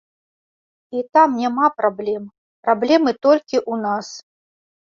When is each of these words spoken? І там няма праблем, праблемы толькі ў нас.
І 0.99 1.03
там 1.17 1.29
няма 1.41 1.67
праблем, 1.81 2.23
праблемы 2.69 3.11
толькі 3.27 3.57
ў 3.71 3.81
нас. 3.87 4.07